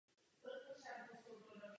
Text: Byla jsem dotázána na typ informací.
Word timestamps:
Byla 0.41 0.53
jsem 0.53 0.67
dotázána 0.67 1.09
na 1.13 1.17
typ 1.21 1.29
informací. 1.29 1.61